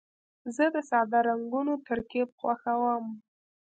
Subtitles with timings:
[0.55, 3.05] زه د ساده رنګونو ترکیب خوښوم.